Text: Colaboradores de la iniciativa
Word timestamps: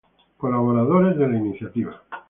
Colaboradores 0.35 1.15
de 1.15 1.27
la 1.27 1.37
iniciativa 1.37 2.01